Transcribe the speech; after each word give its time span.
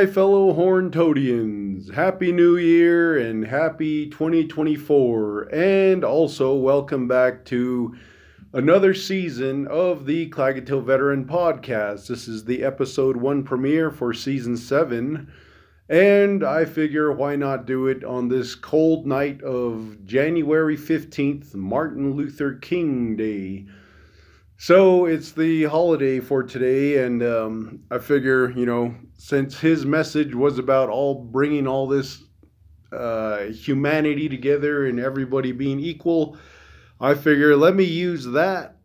my 0.00 0.06
fellow 0.06 0.54
Horntodians. 0.54 1.92
Happy 1.92 2.32
New 2.32 2.56
Year 2.56 3.18
and 3.18 3.44
happy 3.44 4.08
2024. 4.08 5.54
And 5.54 6.04
also, 6.04 6.54
welcome 6.54 7.06
back 7.06 7.44
to 7.46 7.94
another 8.54 8.94
season 8.94 9.66
of 9.66 10.06
the 10.06 10.30
Klagetoh 10.30 10.82
Veteran 10.82 11.26
Podcast. 11.26 12.06
This 12.06 12.28
is 12.28 12.46
the 12.46 12.64
episode 12.64 13.18
one 13.18 13.42
premiere 13.42 13.90
for 13.90 14.14
season 14.14 14.56
seven. 14.56 15.30
And 15.90 16.42
I 16.42 16.64
figure 16.64 17.12
why 17.12 17.36
not 17.36 17.66
do 17.66 17.86
it 17.86 18.02
on 18.02 18.28
this 18.28 18.54
cold 18.54 19.06
night 19.06 19.42
of 19.42 20.06
January 20.06 20.78
15th, 20.78 21.54
Martin 21.54 22.14
Luther 22.14 22.54
King 22.54 23.16
Day. 23.16 23.66
So 24.62 25.06
it's 25.06 25.32
the 25.32 25.64
holiday 25.64 26.20
for 26.20 26.42
today, 26.42 27.02
and 27.02 27.22
um, 27.22 27.80
I 27.90 27.96
figure, 27.96 28.50
you 28.50 28.66
know, 28.66 28.94
since 29.14 29.58
his 29.58 29.86
message 29.86 30.34
was 30.34 30.58
about 30.58 30.90
all 30.90 31.14
bringing 31.14 31.66
all 31.66 31.88
this 31.88 32.22
uh, 32.92 33.44
humanity 33.44 34.28
together 34.28 34.84
and 34.84 35.00
everybody 35.00 35.52
being 35.52 35.80
equal, 35.80 36.36
I 37.00 37.14
figure 37.14 37.56
let 37.56 37.74
me 37.74 37.84
use 37.84 38.26
that 38.26 38.76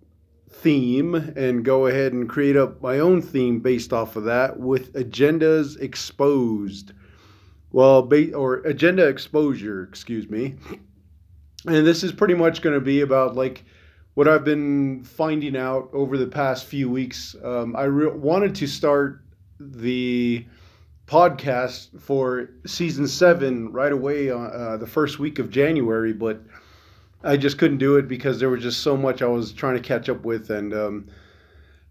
theme 0.49 1.13
and 1.13 1.65
go 1.65 1.87
ahead 1.87 2.13
and 2.13 2.29
create 2.29 2.55
up 2.55 2.81
my 2.81 2.99
own 2.99 3.21
theme 3.21 3.59
based 3.59 3.91
off 3.91 4.15
of 4.15 4.23
that 4.23 4.57
with 4.57 4.93
agendas 4.93 5.77
exposed. 5.81 6.93
Well, 7.73 8.01
ba- 8.03 8.33
or 8.33 8.59
agenda 8.59 9.05
exposure, 9.05 9.83
excuse 9.83 10.29
me. 10.29 10.55
And 11.65 11.85
this 11.85 12.01
is 12.01 12.13
pretty 12.13 12.35
much 12.35 12.61
going 12.61 12.75
to 12.75 12.79
be 12.85 13.01
about 13.01 13.35
like 13.35 13.65
what 14.15 14.27
I've 14.27 14.43
been 14.43 15.03
finding 15.03 15.55
out 15.55 15.89
over 15.93 16.17
the 16.17 16.27
past 16.27 16.65
few 16.65 16.89
weeks. 16.89 17.35
Um, 17.43 17.75
I 17.75 17.83
re- 17.83 18.07
wanted 18.07 18.55
to 18.55 18.67
start 18.67 19.21
the 19.59 20.45
podcast 21.05 21.99
for 22.01 22.49
season 22.65 23.07
seven 23.07 23.71
right 23.71 23.91
away 23.91 24.31
on 24.31 24.51
uh, 24.51 24.77
the 24.77 24.87
first 24.87 25.19
week 25.19 25.37
of 25.37 25.49
January, 25.49 26.13
but 26.13 26.41
I 27.23 27.37
just 27.37 27.57
couldn't 27.57 27.77
do 27.77 27.97
it 27.97 28.07
because 28.07 28.39
there 28.39 28.49
was 28.49 28.63
just 28.63 28.81
so 28.81 28.95
much 28.95 29.21
I 29.21 29.27
was 29.27 29.51
trying 29.51 29.75
to 29.75 29.81
catch 29.81 30.09
up 30.09 30.23
with, 30.23 30.49
and 30.49 30.73
um, 30.73 31.07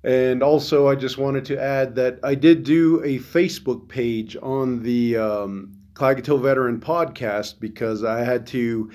and 0.03 0.43
also 0.43 0.89
I 0.89 0.95
just 0.95 1.19
wanted 1.19 1.45
to 1.47 1.61
add 1.61 1.95
that 1.97 2.21
I 2.23 2.35
did 2.35 2.65
do 2.65 3.03
a 3.05 3.19
Facebook 3.19 3.89
page 3.89 4.37
on 4.43 4.83
the 4.83 5.17
um, 5.17 5.73
Veteran 5.99 6.81
Podcast 6.81 7.61
because 7.61 8.03
I 8.03 8.21
had 8.25 8.47
to 8.49 8.91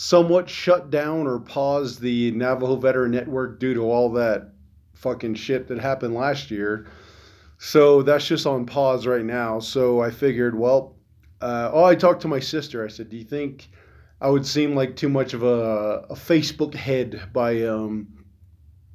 somewhat 0.00 0.48
shut 0.48 0.88
down 0.88 1.26
or 1.26 1.38
pause 1.38 1.98
the 1.98 2.30
Navajo 2.30 2.76
Veteran 2.76 3.10
Network 3.10 3.60
due 3.60 3.74
to 3.74 3.82
all 3.82 4.10
that 4.10 4.50
fucking 4.94 5.34
shit 5.34 5.68
that 5.68 5.78
happened 5.78 6.14
last 6.14 6.50
year. 6.50 6.86
So 7.58 8.00
that's 8.00 8.26
just 8.26 8.46
on 8.46 8.64
pause 8.64 9.06
right 9.06 9.26
now. 9.26 9.60
So 9.60 10.00
I 10.00 10.10
figured, 10.10 10.58
well, 10.58 10.96
uh, 11.42 11.68
oh, 11.74 11.84
I 11.84 11.94
talked 11.94 12.22
to 12.22 12.28
my 12.28 12.40
sister. 12.40 12.82
I 12.82 12.88
said, 12.88 13.10
do 13.10 13.18
you 13.18 13.24
think 13.24 13.68
I 14.22 14.30
would 14.30 14.46
seem 14.46 14.74
like 14.74 14.96
too 14.96 15.10
much 15.10 15.34
of 15.34 15.42
a, 15.42 16.06
a 16.08 16.14
Facebook 16.14 16.72
head 16.72 17.20
by 17.34 17.64
um, 17.64 18.24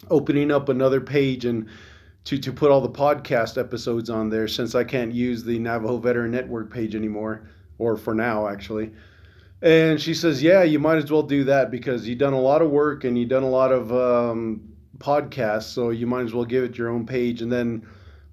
opening 0.09 0.49
up 0.49 0.69
another 0.69 1.01
page 1.01 1.45
and 1.45 1.67
to, 2.23 2.39
to 2.39 2.51
put 2.51 2.71
all 2.71 2.81
the 2.81 2.89
podcast 2.89 3.59
episodes 3.59 4.09
on 4.09 4.31
there 4.31 4.47
since 4.47 4.73
I 4.73 4.83
can't 4.83 5.13
use 5.13 5.43
the 5.43 5.59
Navajo 5.59 5.99
Veteran 5.99 6.31
Network 6.31 6.73
page 6.73 6.95
anymore, 6.95 7.47
or 7.77 7.95
for 7.95 8.15
now, 8.15 8.47
actually. 8.47 8.91
And 9.65 9.99
she 9.99 10.13
says, 10.13 10.43
Yeah, 10.43 10.61
you 10.61 10.77
might 10.77 10.97
as 10.97 11.11
well 11.11 11.23
do 11.23 11.43
that 11.45 11.71
because 11.71 12.07
you've 12.07 12.19
done 12.19 12.33
a 12.33 12.39
lot 12.39 12.61
of 12.61 12.69
work 12.69 13.03
and 13.03 13.17
you've 13.17 13.29
done 13.29 13.41
a 13.41 13.49
lot 13.49 13.71
of 13.71 13.91
um, 13.91 14.61
podcasts, 14.99 15.63
so 15.63 15.89
you 15.89 16.05
might 16.05 16.21
as 16.21 16.35
well 16.35 16.45
give 16.45 16.63
it 16.63 16.77
your 16.77 16.89
own 16.89 17.07
page. 17.07 17.41
And 17.41 17.51
then 17.51 17.83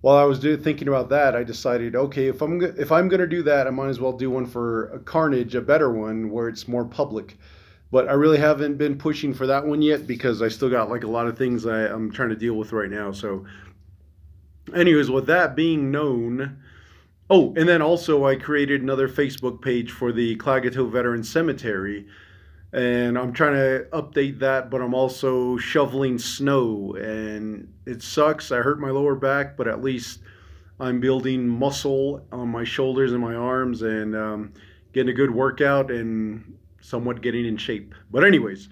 while 0.03 0.19
I 0.19 0.25
was 0.25 0.39
do, 0.39 0.59
thinking 0.59 0.89
about 0.89 1.09
that, 1.09 1.35
I 1.35 1.43
decided, 1.43 1.97
okay, 1.97 2.27
if 2.27 2.43
I'm 2.43 2.61
if 2.61 2.93
I'm 2.93 3.09
gonna 3.09 3.27
do 3.27 3.43
that, 3.45 3.67
I 3.67 3.71
might 3.71 3.89
as 3.89 3.99
well 3.99 4.13
do 4.13 4.29
one 4.29 4.45
for 4.45 4.91
a 4.91 4.99
Carnage, 4.99 5.55
a 5.55 5.63
better 5.63 5.91
one 5.91 6.31
where 6.31 6.49
it's 6.49 6.69
more 6.69 6.85
public. 6.85 7.39
But 7.91 8.09
I 8.11 8.13
really 8.13 8.39
haven't 8.39 8.77
been 8.77 8.99
pushing 8.99 9.33
for 9.33 9.47
that 9.47 9.67
one 9.67 9.81
yet 9.81 10.07
because 10.07 10.43
I 10.43 10.49
still 10.49 10.69
got 10.69 10.91
like 10.91 11.05
a 11.05 11.09
lot 11.09 11.29
of 11.29 11.39
things 11.39 11.65
I, 11.65 11.87
I'm 11.87 12.11
trying 12.11 12.29
to 12.29 12.37
deal 12.37 12.55
with 12.55 12.73
right 12.73 12.91
now. 12.91 13.11
So, 13.11 13.47
anyways, 14.75 15.11
with 15.11 15.27
that 15.29 15.57
being 15.57 15.91
known, 15.91 16.59
Oh, 17.31 17.55
and 17.57 17.69
then 17.69 17.81
also 17.81 18.27
I 18.27 18.37
created 18.37 18.83
another 18.83 19.09
Facebook 19.09 19.63
page 19.63 19.91
for 19.91 20.13
the 20.13 20.37
Klagetoh 20.37 20.91
Veteran 20.91 21.25
Cemetery. 21.25 22.07
And 22.73 23.19
I'm 23.19 23.33
trying 23.33 23.55
to 23.55 23.87
update 23.93 24.39
that, 24.41 24.71
but 24.71 24.81
I'm 24.81 24.95
also 24.95 25.57
shoveling 25.59 26.19
snow. 26.19 26.95
And 26.95 27.73
it 27.87 28.03
sucks. 28.03 28.51
I 28.51 28.59
hurt 28.59 28.81
my 28.81 28.91
lower 28.91 29.15
back, 29.15 29.57
but 29.57 29.69
at 29.69 29.83
least 29.83 30.21
I'm 30.81 31.01
building 31.01 31.49
muscle 31.49 32.27
on 32.33 32.49
my 32.49 32.65
shoulders 32.65 33.13
and 33.13 33.21
my 33.21 33.35
arms 33.35 33.83
and 33.83 34.17
um, 34.17 34.53
getting 34.93 35.11
a 35.11 35.15
good 35.15 35.31
workout 35.31 35.91
and 35.91 36.59
somewhat 36.81 37.21
getting 37.23 37.47
in 37.47 37.57
shape. 37.57 37.95
But, 38.11 38.25
anyways, 38.25 38.69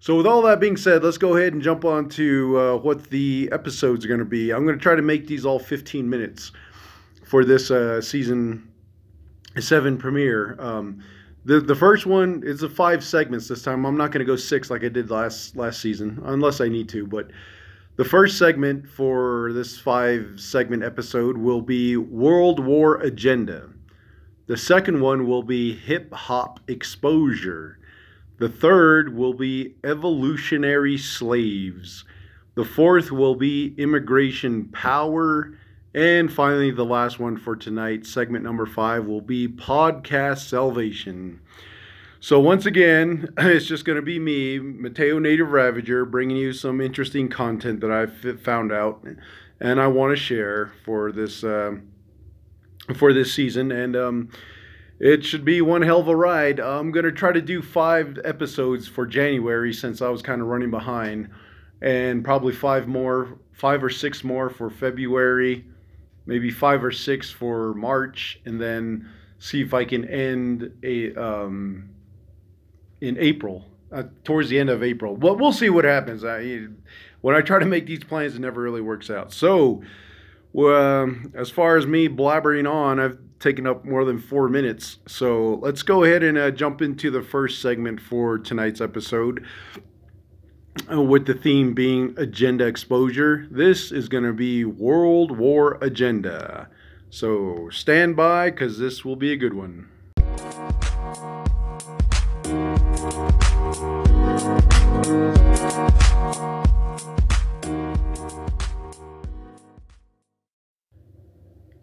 so 0.00 0.16
with 0.16 0.26
all 0.26 0.42
that 0.42 0.60
being 0.60 0.76
said, 0.76 1.02
let's 1.02 1.18
go 1.18 1.36
ahead 1.36 1.54
and 1.54 1.62
jump 1.62 1.84
on 1.84 2.08
to 2.10 2.58
uh, 2.58 2.76
what 2.76 3.04
the 3.10 3.48
episodes 3.52 4.04
are 4.04 4.08
going 4.08 4.20
to 4.20 4.26
be. 4.26 4.52
I'm 4.52 4.66
going 4.66 4.78
to 4.78 4.82
try 4.82 4.94
to 4.94 5.02
make 5.02 5.26
these 5.26 5.46
all 5.46 5.58
15 5.58 6.08
minutes 6.08 6.52
for 7.26 7.44
this 7.44 7.70
uh, 7.70 8.00
season 8.00 8.72
seven 9.58 9.98
premiere. 9.98 10.56
Um, 10.58 11.02
the 11.44 11.60
the 11.60 11.74
first 11.74 12.06
one 12.06 12.42
is 12.44 12.62
a 12.62 12.68
five 12.68 13.04
segments 13.04 13.48
this 13.48 13.62
time. 13.62 13.84
I'm 13.84 13.96
not 13.96 14.12
going 14.12 14.20
to 14.20 14.24
go 14.24 14.36
six 14.36 14.70
like 14.70 14.84
I 14.84 14.88
did 14.88 15.10
last 15.10 15.56
last 15.56 15.80
season, 15.80 16.22
unless 16.24 16.60
I 16.60 16.68
need 16.68 16.88
to. 16.90 17.06
But 17.06 17.30
the 17.96 18.04
first 18.04 18.38
segment 18.38 18.88
for 18.88 19.52
this 19.52 19.78
five 19.78 20.34
segment 20.36 20.84
episode 20.84 21.36
will 21.36 21.60
be 21.62 21.96
World 21.96 22.60
War 22.60 22.96
Agenda. 23.00 23.70
The 24.46 24.56
second 24.56 25.00
one 25.00 25.26
will 25.26 25.42
be 25.42 25.74
Hip 25.74 26.12
Hop 26.12 26.60
Exposure. 26.68 27.78
The 28.38 28.48
third 28.48 29.16
will 29.16 29.34
be 29.34 29.74
Evolutionary 29.82 30.98
Slaves. 30.98 32.04
The 32.54 32.64
fourth 32.64 33.10
will 33.10 33.34
be 33.34 33.74
Immigration 33.78 34.68
Power 34.68 35.58
and 35.96 36.30
finally, 36.30 36.70
the 36.70 36.84
last 36.84 37.18
one 37.18 37.38
for 37.38 37.56
tonight, 37.56 38.04
segment 38.04 38.44
number 38.44 38.66
five, 38.66 39.06
will 39.06 39.22
be 39.22 39.48
Podcast 39.48 40.46
Salvation. 40.46 41.40
So, 42.20 42.38
once 42.38 42.66
again, 42.66 43.30
it's 43.38 43.64
just 43.64 43.86
going 43.86 43.96
to 43.96 44.02
be 44.02 44.18
me, 44.18 44.58
Mateo 44.58 45.18
Native 45.18 45.50
Ravager, 45.50 46.04
bringing 46.04 46.36
you 46.36 46.52
some 46.52 46.82
interesting 46.82 47.30
content 47.30 47.80
that 47.80 47.90
I've 47.90 48.42
found 48.42 48.72
out 48.72 49.06
and 49.58 49.80
I 49.80 49.86
want 49.86 50.12
to 50.12 50.22
share 50.22 50.70
for 50.84 51.12
this 51.12 51.42
uh, 51.42 51.76
for 52.94 53.14
this 53.14 53.32
season. 53.32 53.72
And 53.72 53.96
um, 53.96 54.28
it 54.98 55.24
should 55.24 55.46
be 55.46 55.62
one 55.62 55.80
hell 55.80 56.00
of 56.00 56.08
a 56.08 56.16
ride. 56.16 56.60
I'm 56.60 56.92
going 56.92 57.06
to 57.06 57.12
try 57.12 57.32
to 57.32 57.40
do 57.40 57.62
five 57.62 58.18
episodes 58.22 58.86
for 58.86 59.06
January 59.06 59.72
since 59.72 60.02
I 60.02 60.10
was 60.10 60.20
kind 60.20 60.42
of 60.42 60.48
running 60.48 60.70
behind, 60.70 61.30
and 61.80 62.22
probably 62.22 62.52
five 62.52 62.86
more, 62.86 63.38
five 63.52 63.82
or 63.82 63.88
six 63.88 64.22
more 64.22 64.50
for 64.50 64.68
February 64.68 65.64
maybe 66.26 66.50
five 66.50 66.84
or 66.84 66.92
six 66.92 67.30
for 67.30 67.72
March, 67.74 68.40
and 68.44 68.60
then 68.60 69.08
see 69.38 69.62
if 69.62 69.72
I 69.72 69.84
can 69.84 70.04
end 70.04 70.72
a 70.82 71.14
um, 71.14 71.88
in 73.00 73.16
April, 73.18 73.64
uh, 73.92 74.04
towards 74.24 74.48
the 74.48 74.58
end 74.58 74.70
of 74.70 74.82
April. 74.82 75.16
Well, 75.16 75.36
we'll 75.36 75.52
see 75.52 75.70
what 75.70 75.84
happens. 75.84 76.24
I, 76.24 76.66
when 77.20 77.34
I 77.34 77.40
try 77.40 77.58
to 77.58 77.66
make 77.66 77.86
these 77.86 78.04
plans, 78.04 78.34
it 78.34 78.40
never 78.40 78.60
really 78.60 78.80
works 78.80 79.10
out. 79.10 79.32
So, 79.32 79.82
um, 80.56 81.32
as 81.34 81.50
far 81.50 81.76
as 81.76 81.86
me 81.86 82.08
blabbering 82.08 82.70
on, 82.70 82.98
I've 82.98 83.18
taken 83.38 83.66
up 83.66 83.84
more 83.84 84.04
than 84.04 84.18
four 84.18 84.48
minutes. 84.48 84.98
So 85.06 85.56
let's 85.56 85.82
go 85.82 86.04
ahead 86.04 86.22
and 86.22 86.38
uh, 86.38 86.50
jump 86.50 86.80
into 86.80 87.10
the 87.10 87.22
first 87.22 87.60
segment 87.60 88.00
for 88.00 88.38
tonight's 88.38 88.80
episode. 88.80 89.44
Uh, 90.90 91.02
with 91.02 91.26
the 91.26 91.34
theme 91.34 91.74
being 91.74 92.14
agenda 92.16 92.64
exposure. 92.64 93.48
This 93.50 93.90
is 93.90 94.08
going 94.08 94.22
to 94.22 94.32
be 94.32 94.64
World 94.64 95.36
War 95.36 95.78
Agenda. 95.80 96.68
So 97.10 97.68
stand 97.72 98.14
by 98.14 98.50
because 98.50 98.78
this 98.78 99.04
will 99.04 99.16
be 99.16 99.32
a 99.32 99.36
good 99.36 99.54
one. 99.54 99.88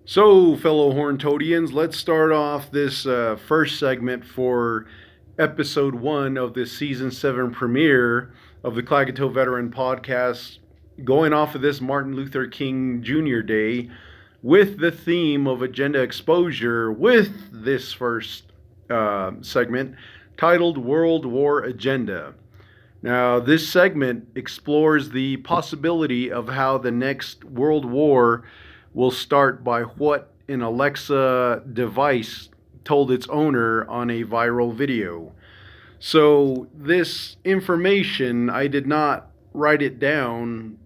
So, 0.06 0.56
fellow 0.56 0.94
Horntodians, 0.94 1.74
let's 1.74 1.98
start 1.98 2.32
off 2.32 2.70
this 2.70 3.06
uh, 3.06 3.38
first 3.48 3.80
segment 3.80 4.24
for 4.24 4.86
episode 5.40 5.96
one 5.96 6.38
of 6.38 6.54
this 6.54 6.72
season 6.72 7.10
seven 7.10 7.52
premiere 7.52 8.32
of 8.64 8.76
the 8.76 8.84
Klagetoh 8.84 9.34
Veteran 9.34 9.70
Podcast, 9.70 10.60
going 11.04 11.34
off 11.34 11.54
of 11.54 11.62
this 11.62 11.82
Martin 11.82 12.16
Luther 12.16 12.48
King 12.48 13.04
Jr. 13.04 13.42
Day 13.42 13.90
with 14.42 14.80
the 14.80 14.92
theme 14.92 15.48
of 15.48 15.62
agenda 15.62 16.02
exposure 16.02 16.92
with 16.92 17.32
this 17.52 17.92
first 17.92 18.46
uh, 18.90 19.32
segment 19.42 19.96
titled 20.38 20.78
World 20.78 21.26
War 21.26 21.64
Agenda. 21.64 22.34
Now, 23.02 23.40
this 23.40 23.68
segment 23.68 24.30
explores 24.36 25.10
the 25.10 25.38
possibility 25.38 26.32
of 26.32 26.48
how 26.48 26.78
the 26.78 26.92
next 26.92 27.44
World 27.44 27.84
War 27.84 28.46
will 28.94 29.12
start 29.12 29.62
by 29.62 29.82
what 29.82 30.32
an 30.48 30.62
Alexa 30.62 31.64
device 31.74 32.48
told 32.86 33.12
its 33.12 33.28
owner 33.28 33.86
on 33.90 34.10
a 34.10 34.24
viral 34.24 34.74
video. 34.74 35.34
So, 36.06 36.68
this 36.74 37.38
information, 37.46 38.50
I 38.50 38.68
did 38.68 38.86
not 38.86 39.32
write 39.54 39.82
it 39.82 40.00
down 40.00 40.78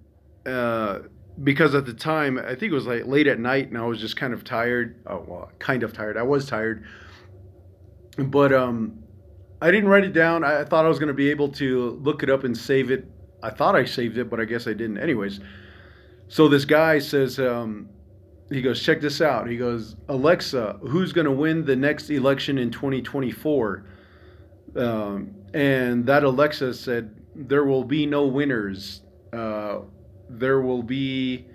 uh, 0.46 1.00
because 1.44 1.74
at 1.74 1.88
the 1.88 1.94
time, 1.96 2.38
I 2.38 2.50
think 2.50 2.72
it 2.72 2.74
was 2.74 2.86
like 2.86 3.08
late 3.08 3.26
at 3.26 3.40
night 3.40 3.70
and 3.70 3.80
I 3.80 3.86
was 3.88 4.00
just 4.00 4.16
kind 4.16 4.32
of 4.32 4.44
tired. 4.44 5.02
Oh, 5.08 5.26
well, 5.28 5.52
kind 5.58 5.82
of 5.82 5.92
tired. 5.92 6.18
I 6.18 6.22
was 6.22 6.46
tired. 6.46 6.86
But 8.20 8.54
um, 8.54 9.02
I 9.60 9.72
didn't 9.72 9.90
write 9.90 10.04
it 10.04 10.14
down. 10.14 10.44
I, 10.44 10.64
thought 10.64 10.86
I 10.86 10.88
was 10.88 11.00
going 11.00 11.08
to 11.08 11.16
be 11.16 11.32
able 11.32 11.50
to 11.54 12.00
look 12.04 12.22
it 12.22 12.30
up 12.30 12.44
and 12.44 12.56
save 12.56 12.92
it. 12.92 13.08
I 13.42 13.50
thought 13.50 13.76
I 13.76 13.86
saved 13.86 14.20
it, 14.20 14.30
but 14.30 14.40
I 14.40 14.46
guess 14.46 14.68
I 14.68 14.74
didn't. 14.74 15.00
Anyways, 15.00 15.40
so 16.28 16.48
this 16.48 16.64
guy 16.64 17.00
says, 17.00 17.40
um, 17.40 17.90
he 18.52 18.62
goes, 18.62 18.84
check 18.84 19.02
this 19.02 19.20
out. 19.20 19.50
He 19.50 19.58
goes, 19.58 19.96
Alexa, 20.10 20.78
who's 20.82 21.12
going 21.12 21.26
to 21.26 21.32
win 21.32 21.66
the 21.66 21.76
next 21.76 22.12
election 22.12 22.60
in 22.60 22.70
2024? 22.70 23.97
Um, 24.78 25.36
and 25.54 26.06
that 26.06 26.24
Alexa 26.24 26.74
said, 26.74 27.16
there 27.36 27.66
will 27.66 27.84
be 27.84 28.06
no 28.06 28.26
winners. 28.26 29.02
Uh, 29.34 29.80
there 30.30 30.62
will 30.62 30.84
be 30.84 31.46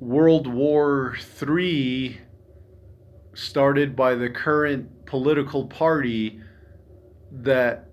World 0.00 0.46
War 0.46 1.16
III 1.42 2.20
started 3.34 3.96
by 3.96 4.14
the 4.14 4.30
current 4.30 5.06
political 5.06 5.66
party 5.66 6.40
that 7.30 7.88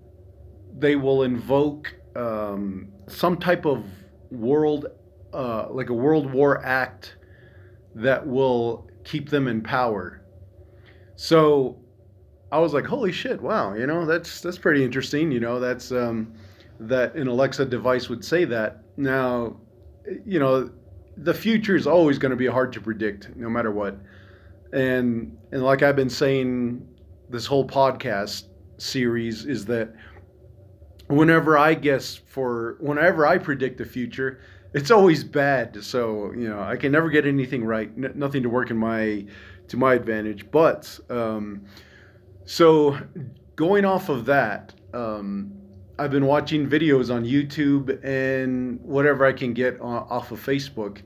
they 0.76 0.96
will 0.96 1.22
invoke 1.22 1.94
um, 2.16 2.88
some 3.06 3.36
type 3.36 3.64
of 3.64 3.84
world, 4.30 4.86
uh, 5.32 5.68
like 5.70 5.90
a 5.90 5.94
World 5.94 6.32
War 6.32 6.64
Act 6.64 7.16
that 7.94 8.26
will 8.26 8.88
keep 9.04 9.30
them 9.30 9.46
in 9.46 9.62
power. 9.62 10.22
So 11.16 11.83
I 12.54 12.58
was 12.58 12.72
like, 12.72 12.84
holy 12.84 13.10
shit, 13.10 13.42
wow, 13.42 13.74
you 13.74 13.84
know, 13.84 14.06
that's 14.06 14.40
that's 14.40 14.58
pretty 14.58 14.84
interesting. 14.84 15.32
You 15.32 15.40
know, 15.40 15.58
that's 15.58 15.90
um, 15.90 16.32
that 16.78 17.16
an 17.16 17.26
Alexa 17.26 17.64
device 17.64 18.08
would 18.08 18.24
say 18.24 18.44
that. 18.44 18.84
Now, 18.96 19.56
you 20.24 20.38
know, 20.38 20.70
the 21.16 21.34
future 21.34 21.74
is 21.74 21.88
always 21.88 22.16
going 22.16 22.30
to 22.30 22.36
be 22.36 22.46
hard 22.46 22.72
to 22.74 22.80
predict, 22.80 23.34
no 23.34 23.50
matter 23.50 23.72
what. 23.72 23.98
And 24.72 25.36
and 25.50 25.64
like 25.64 25.82
I've 25.82 25.96
been 25.96 26.08
saying, 26.08 26.86
this 27.28 27.44
whole 27.44 27.66
podcast 27.66 28.44
series 28.78 29.46
is 29.46 29.64
that 29.64 29.92
whenever 31.08 31.58
I 31.58 31.74
guess 31.74 32.14
for 32.14 32.76
whenever 32.78 33.26
I 33.26 33.36
predict 33.36 33.78
the 33.78 33.84
future, 33.84 34.38
it's 34.74 34.92
always 34.92 35.24
bad. 35.24 35.82
So 35.82 36.30
you 36.30 36.48
know, 36.48 36.60
I 36.60 36.76
can 36.76 36.92
never 36.92 37.10
get 37.10 37.26
anything 37.26 37.64
right. 37.64 37.90
N- 37.96 38.12
nothing 38.14 38.44
to 38.44 38.48
work 38.48 38.70
in 38.70 38.76
my 38.76 39.26
to 39.66 39.76
my 39.76 39.94
advantage. 39.94 40.48
But 40.52 41.00
um, 41.10 41.64
so 42.44 42.98
going 43.56 43.84
off 43.84 44.08
of 44.08 44.26
that, 44.26 44.74
um, 44.92 45.52
I've 45.98 46.10
been 46.10 46.26
watching 46.26 46.68
videos 46.68 47.14
on 47.14 47.24
YouTube 47.24 48.04
and 48.04 48.80
whatever 48.80 49.24
I 49.24 49.32
can 49.32 49.54
get 49.54 49.80
off 49.80 50.32
of 50.32 50.44
Facebook. 50.44 51.02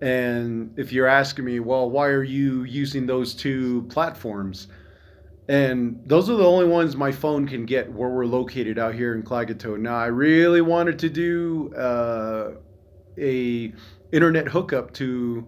And 0.00 0.76
if 0.76 0.92
you're 0.92 1.06
asking 1.06 1.44
me, 1.44 1.60
well, 1.60 1.88
why 1.88 2.08
are 2.08 2.24
you 2.24 2.64
using 2.64 3.06
those 3.06 3.34
two 3.34 3.86
platforms? 3.88 4.66
And 5.48 6.02
those 6.06 6.28
are 6.28 6.36
the 6.36 6.46
only 6.46 6.66
ones 6.66 6.96
my 6.96 7.12
phone 7.12 7.46
can 7.46 7.64
get 7.64 7.92
where 7.92 8.08
we're 8.08 8.26
located 8.26 8.78
out 8.78 8.94
here 8.94 9.14
in 9.14 9.22
Klagetoh. 9.22 9.78
Now, 9.78 9.96
I 9.96 10.06
really 10.06 10.60
wanted 10.60 10.98
to 11.00 11.08
do 11.08 11.72
uh, 11.74 12.52
a 13.18 13.72
internet 14.10 14.48
hookup 14.48 14.92
to 14.94 15.46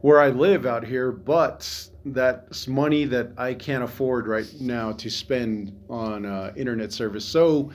where 0.00 0.20
I 0.20 0.28
live 0.28 0.66
out 0.66 0.84
here, 0.84 1.12
but 1.12 1.88
that's 2.12 2.68
money 2.68 3.04
that 3.04 3.32
I 3.36 3.54
can't 3.54 3.82
afford 3.82 4.28
right 4.28 4.46
now 4.60 4.92
to 4.92 5.10
spend 5.10 5.76
on 5.88 6.24
uh, 6.24 6.52
internet 6.56 6.92
service. 6.92 7.24
So 7.24 7.70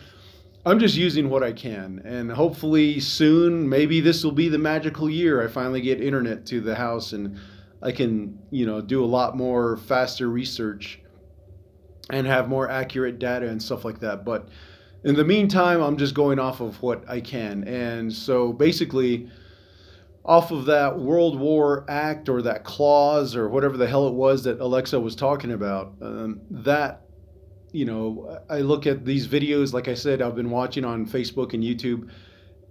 I'm 0.65 0.79
just 0.79 0.95
using 0.95 1.29
what 1.29 1.43
I 1.43 1.51
can, 1.51 2.01
and 2.05 2.31
hopefully 2.31 2.99
soon, 2.99 3.67
maybe 3.67 3.99
this 3.99 4.23
will 4.23 4.31
be 4.31 4.47
the 4.47 4.59
magical 4.59 5.09
year 5.09 5.43
I 5.43 5.47
finally 5.47 5.81
get 5.81 5.99
internet 5.99 6.45
to 6.47 6.61
the 6.61 6.75
house 6.75 7.13
and 7.13 7.37
I 7.81 7.91
can, 7.91 8.37
you 8.51 8.65
know, 8.65 8.79
do 8.79 9.03
a 9.03 9.07
lot 9.07 9.35
more 9.35 9.77
faster 9.77 10.29
research 10.29 10.99
and 12.11 12.27
have 12.27 12.47
more 12.47 12.69
accurate 12.69 13.17
data 13.17 13.47
and 13.47 13.61
stuff 13.61 13.83
like 13.83 13.99
that. 13.99 14.23
But 14.23 14.49
in 15.03 15.15
the 15.15 15.25
meantime, 15.25 15.81
I'm 15.81 15.97
just 15.97 16.13
going 16.13 16.37
off 16.37 16.61
of 16.61 16.81
what 16.81 17.03
I 17.09 17.21
can. 17.21 17.63
And 17.67 18.13
so 18.13 18.53
basically, 18.53 19.29
off 20.23 20.51
of 20.51 20.65
that 20.65 20.99
World 20.99 21.39
War 21.39 21.85
Act 21.89 22.29
or 22.29 22.41
that 22.43 22.63
clause 22.63 23.35
or 23.35 23.49
whatever 23.49 23.77
the 23.77 23.87
hell 23.87 24.07
it 24.07 24.13
was 24.13 24.43
that 24.43 24.59
Alexa 24.59 24.99
was 24.99 25.15
talking 25.15 25.51
about, 25.51 25.93
um, 26.01 26.41
that, 26.51 27.01
you 27.71 27.85
know, 27.85 28.39
I 28.49 28.59
look 28.59 28.85
at 28.85 29.05
these 29.05 29.27
videos, 29.27 29.73
like 29.73 29.87
I 29.87 29.95
said, 29.95 30.21
I've 30.21 30.35
been 30.35 30.51
watching 30.51 30.85
on 30.85 31.07
Facebook 31.07 31.53
and 31.53 31.63
YouTube, 31.63 32.11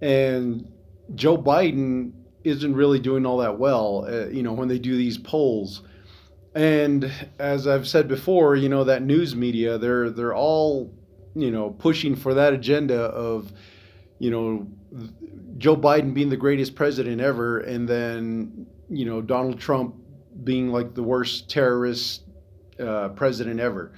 and 0.01 0.71
Joe 1.15 1.37
Biden 1.37 2.13
isn't 2.43 2.73
really 2.73 2.99
doing 2.99 3.25
all 3.25 3.37
that 3.37 3.59
well, 3.59 4.05
uh, 4.07 4.27
you 4.29 4.43
know, 4.43 4.53
when 4.53 4.67
they 4.67 4.79
do 4.79 4.95
these 4.95 5.17
polls. 5.17 5.83
And 6.55 7.11
as 7.37 7.67
I've 7.67 7.87
said 7.87 8.07
before, 8.07 8.55
you 8.55 8.69
know, 8.69 8.83
that 8.85 9.03
news 9.03 9.35
media, 9.35 9.77
they're 9.77 10.09
they're 10.09 10.35
all, 10.35 10.93
you 11.35 11.51
know, 11.51 11.69
pushing 11.69 12.15
for 12.15 12.33
that 12.33 12.53
agenda 12.53 13.03
of, 13.03 13.51
you 14.19 14.31
know, 14.31 14.67
Joe 15.61 15.77
Biden 15.77 16.11
being 16.11 16.29
the 16.29 16.37
greatest 16.37 16.73
president 16.73 17.21
ever, 17.21 17.59
and 17.59 17.87
then 17.87 18.65
you 18.89 19.05
know 19.05 19.21
Donald 19.21 19.59
Trump 19.59 19.95
being 20.43 20.69
like 20.69 20.95
the 20.95 21.03
worst 21.03 21.49
terrorist 21.49 22.23
uh, 22.79 23.09
president 23.09 23.59
ever. 23.59 23.93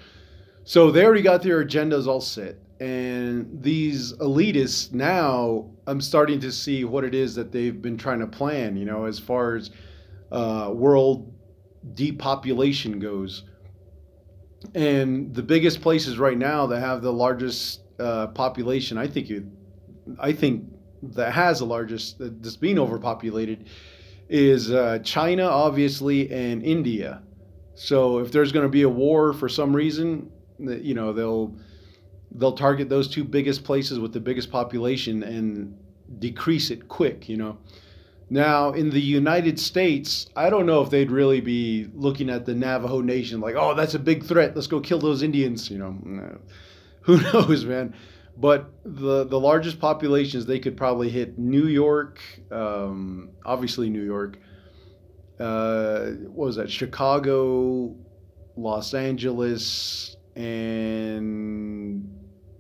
So 0.65 0.91
they 0.91 1.05
already 1.05 1.21
got 1.21 1.41
their 1.41 1.63
agendas 1.63 2.05
all 2.05 2.19
set, 2.19 2.57
and 2.81 3.63
these 3.63 4.11
elitists 4.17 4.91
now, 4.91 5.69
I'm 5.87 6.01
starting 6.01 6.41
to 6.41 6.51
see 6.51 6.83
what 6.83 7.05
it 7.05 7.15
is 7.15 7.33
that 7.35 7.53
they've 7.53 7.81
been 7.81 7.97
trying 7.97 8.19
to 8.19 8.27
plan. 8.27 8.75
You 8.75 8.83
know, 8.83 9.05
as 9.05 9.17
far 9.17 9.55
as 9.55 9.71
uh, 10.33 10.69
world 10.73 11.33
depopulation 11.93 12.99
goes, 12.99 13.43
and 14.75 15.33
the 15.33 15.43
biggest 15.43 15.79
places 15.79 16.19
right 16.19 16.37
now 16.37 16.65
that 16.67 16.81
have 16.81 17.01
the 17.01 17.13
largest 17.13 17.83
uh, 17.99 18.27
population, 18.27 18.97
I 18.97 19.07
think 19.07 19.29
you, 19.29 19.49
I 20.19 20.33
think 20.33 20.72
that 21.11 21.33
has 21.33 21.59
the 21.59 21.65
largest 21.65 22.15
that's 22.19 22.55
being 22.55 22.79
overpopulated 22.79 23.67
is 24.29 24.71
uh, 24.71 24.99
China, 25.03 25.43
obviously, 25.43 26.31
and 26.31 26.63
India. 26.63 27.21
So 27.75 28.19
if 28.19 28.31
there's 28.31 28.51
going 28.51 28.65
to 28.65 28.69
be 28.69 28.83
a 28.83 28.89
war 28.89 29.33
for 29.33 29.49
some 29.49 29.75
reason, 29.75 30.31
you 30.59 30.93
know 30.93 31.13
they'll 31.13 31.55
they'll 32.31 32.55
target 32.55 32.89
those 32.89 33.07
two 33.07 33.23
biggest 33.23 33.63
places 33.63 33.99
with 33.99 34.13
the 34.13 34.19
biggest 34.19 34.51
population 34.51 35.23
and 35.23 35.77
decrease 36.19 36.69
it 36.69 36.87
quick. 36.87 37.27
You 37.27 37.37
know. 37.37 37.57
Now, 38.29 38.71
in 38.71 38.89
the 38.89 39.01
United 39.01 39.59
States, 39.59 40.27
I 40.35 40.49
don't 40.49 40.65
know 40.65 40.81
if 40.81 40.89
they'd 40.89 41.11
really 41.11 41.41
be 41.41 41.89
looking 41.93 42.29
at 42.31 42.45
the 42.45 42.55
Navajo 42.55 43.01
Nation 43.01 43.39
like, 43.41 43.55
oh, 43.55 43.75
that's 43.75 43.93
a 43.93 43.99
big 43.99 44.23
threat. 44.23 44.55
Let's 44.55 44.65
go 44.65 44.79
kill 44.79 44.97
those 44.97 45.21
Indians. 45.21 45.69
You 45.69 45.77
know, 45.77 46.39
who 47.01 47.21
knows, 47.21 47.65
man? 47.65 47.93
But 48.35 48.71
the 48.83 49.25
the 49.25 49.39
largest 49.39 49.79
populations 49.79 50.45
they 50.45 50.59
could 50.59 50.75
probably 50.75 51.09
hit 51.09 51.37
New 51.37 51.67
York, 51.67 52.19
um, 52.51 53.29
obviously 53.45 53.89
New 53.89 54.03
York. 54.03 54.39
Uh, 55.39 56.11
what 56.31 56.47
was 56.47 56.55
that? 56.55 56.69
Chicago, 56.69 57.95
Los 58.55 58.93
Angeles, 58.93 60.15
and 60.35 62.07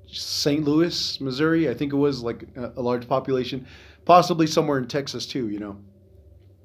St. 0.07 0.63
Louis, 0.63 1.19
Missouri. 1.19 1.69
I 1.69 1.73
think 1.73 1.91
it 1.91 1.97
was 1.97 2.21
like 2.21 2.45
a, 2.55 2.73
a 2.77 2.81
large 2.81 3.07
population, 3.07 3.65
possibly 4.05 4.45
somewhere 4.45 4.77
in 4.77 4.87
Texas 4.87 5.25
too. 5.25 5.49
You 5.49 5.59
know. 5.59 5.77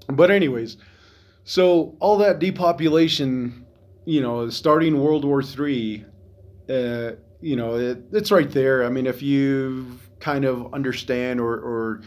But 0.09 0.31
anyways, 0.31 0.77
so 1.45 1.97
all 1.99 2.19
that 2.19 2.41
depopulation, 2.41 3.65
you 4.05 4.21
know, 4.21 4.51
starting 4.51 5.01
World 5.01 5.25
War 5.25 5.43
Three. 5.43 6.05
Uh, 6.69 7.13
you 7.41 7.57
know, 7.57 7.77
it, 7.77 7.99
it's 8.13 8.31
right 8.31 8.51
there. 8.51 8.85
I 8.85 8.89
mean, 8.89 9.07
if 9.07 9.23
you 9.23 9.99
kind 10.21 10.45
of 10.45 10.75
understand 10.75 11.41
or, 11.41 11.55
or 11.55 12.03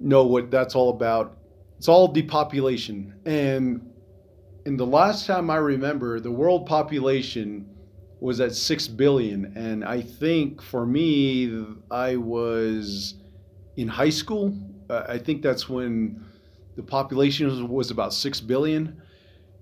know 0.00 0.24
what 0.24 0.50
that's 0.50 0.74
all 0.74 0.90
about, 0.90 1.36
it's 1.78 1.88
all 1.88 2.08
depopulation. 2.08 3.14
And 3.24 3.88
in 4.66 4.76
the 4.76 4.86
last 4.86 5.26
time 5.26 5.50
I 5.50 5.56
remember, 5.56 6.20
the 6.20 6.30
world 6.30 6.66
population 6.66 7.66
was 8.20 8.40
at 8.40 8.52
6 8.54 8.88
billion. 8.88 9.52
And 9.56 9.84
I 9.84 10.00
think 10.02 10.60
for 10.60 10.84
me, 10.84 11.64
I 11.90 12.16
was 12.16 13.14
in 13.76 13.86
high 13.86 14.10
school. 14.10 14.58
I 14.90 15.18
think 15.18 15.42
that's 15.42 15.68
when 15.68 16.24
the 16.74 16.82
population 16.82 17.46
was, 17.46 17.62
was 17.62 17.90
about 17.92 18.12
6 18.12 18.40
billion. 18.40 19.00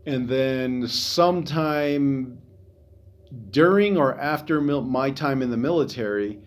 And 0.07 0.27
then 0.27 0.87
sometime 0.89 2.39
during 3.51 3.97
or 3.97 4.19
after 4.19 4.61
my 4.61 5.11
time 5.11 5.43
in 5.43 5.51
the 5.51 5.57
military, 5.57 6.39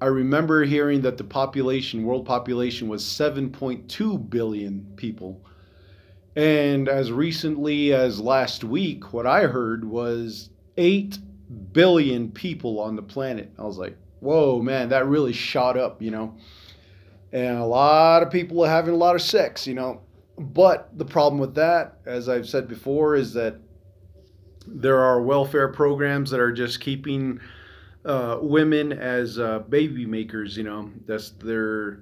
I 0.00 0.06
remember 0.06 0.64
hearing 0.64 1.00
that 1.02 1.16
the 1.16 1.24
population, 1.24 2.04
world 2.04 2.26
population, 2.26 2.88
was 2.88 3.04
7.2 3.04 4.30
billion 4.30 4.92
people. 4.96 5.44
And 6.36 6.88
as 6.88 7.12
recently 7.12 7.94
as 7.94 8.20
last 8.20 8.64
week, 8.64 9.12
what 9.12 9.26
I 9.26 9.42
heard 9.42 9.84
was 9.84 10.50
8 10.76 11.18
billion 11.72 12.30
people 12.30 12.80
on 12.80 12.96
the 12.96 13.02
planet. 13.02 13.52
I 13.58 13.62
was 13.62 13.78
like, 13.78 13.96
whoa, 14.20 14.60
man, 14.60 14.88
that 14.88 15.06
really 15.06 15.32
shot 15.32 15.78
up, 15.78 16.02
you 16.02 16.10
know. 16.10 16.36
And 17.32 17.58
a 17.58 17.64
lot 17.64 18.22
of 18.22 18.30
people 18.30 18.64
are 18.64 18.68
having 18.68 18.94
a 18.94 18.98
lot 18.98 19.14
of 19.14 19.22
sex, 19.22 19.66
you 19.66 19.74
know. 19.74 20.00
But 20.36 20.98
the 20.98 21.04
problem 21.04 21.40
with 21.40 21.54
that, 21.54 21.98
as 22.06 22.28
I've 22.28 22.48
said 22.48 22.68
before, 22.68 23.14
is 23.14 23.32
that 23.34 23.56
there 24.66 24.98
are 24.98 25.20
welfare 25.20 25.68
programs 25.68 26.30
that 26.30 26.40
are 26.40 26.52
just 26.52 26.80
keeping 26.80 27.40
uh, 28.04 28.38
women 28.40 28.92
as 28.92 29.38
uh, 29.38 29.60
baby 29.60 30.06
makers. 30.06 30.56
You 30.56 30.64
know, 30.64 30.90
that's 31.06 31.30
their 31.30 32.00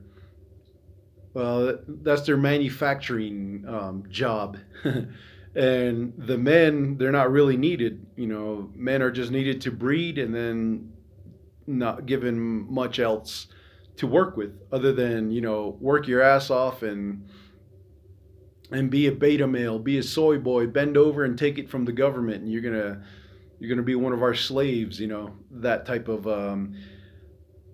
well, 1.35 1.79
that's 1.87 2.23
their 2.23 2.37
manufacturing 2.37 3.65
um, 3.67 4.05
job. 4.11 4.59
and 5.55 6.13
the 6.19 6.39
men, 6.39 6.97
they're 6.99 7.13
not 7.13 7.31
really 7.31 7.57
needed. 7.57 8.07
You 8.17 8.27
know, 8.27 8.71
men 8.75 9.03
are 9.03 9.11
just 9.11 9.31
needed 9.31 9.61
to 9.63 9.71
breed 9.71 10.19
and 10.19 10.35
then 10.35 10.93
not 11.67 12.07
given 12.07 12.73
much 12.73 12.99
else 12.99 13.47
to 13.97 14.07
work 14.07 14.37
with 14.37 14.59
other 14.73 14.93
than 14.93 15.31
you 15.31 15.41
know 15.41 15.77
work 15.81 16.09
your 16.09 16.23
ass 16.23 16.51
off 16.51 16.83
and 16.83 17.27
and 18.73 18.91
be 18.91 19.07
a 19.07 19.13
beta 19.13 19.47
male, 19.47 19.79
be 19.79 19.99
a 19.99 20.03
soy 20.03 20.39
boy, 20.39 20.67
bend 20.67 20.97
over 20.97 21.25
and 21.25 21.39
take 21.39 21.59
it 21.59 21.69
from 21.69 21.85
the 21.85 21.93
government, 21.93 22.43
and 22.43 22.53
you're 22.53 22.63
gonna 22.63 23.03
you're 23.59 23.69
gonna 23.69 23.83
be 23.83 23.95
one 23.95 24.13
of 24.13 24.23
our 24.23 24.35
slaves. 24.35 25.01
You 25.01 25.09
know 25.09 25.37
that 25.51 25.87
type 25.87 26.09
of 26.09 26.27
um, 26.27 26.77